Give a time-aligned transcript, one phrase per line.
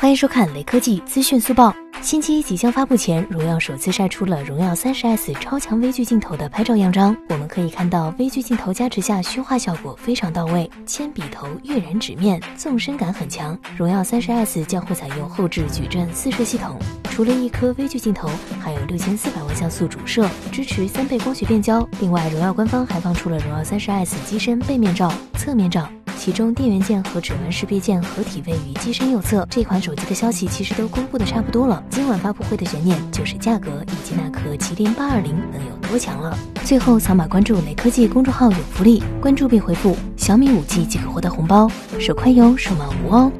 [0.00, 1.76] 欢迎收看雷科技资讯速报。
[2.00, 7.14] 新机即将发布前，荣耀首次晒出了荣耀 30S 超强微距镜头的拍照样张。
[7.28, 13.54] 我们可以看到，微距镜头加持下，虚化效果非常到位，铅笔头跃然纸面，纵深感很强。
[13.76, 16.78] 荣耀 30S 将会采用后置矩阵四摄系统，
[17.10, 21.86] 除了一颗微距镜头，还有六千四百万像素主摄，支持三倍光学变焦。
[22.00, 25.86] 另外，荣耀官方还放出了荣耀 30S 机身背面照、侧面照。
[26.20, 29.46] 其中电源键和指纹识别键合体位于机身右侧。
[29.48, 36.36] 这款手机的消息其实都公布的差不多了，今晚发布会的悬念就是价格以及那颗麒麟八二零能有多强了。
[36.62, 43.32] 最后扫码关注雷科技公众号有福利，关注并回复小米五 G 即可获得红包，手快有，手慢无哦。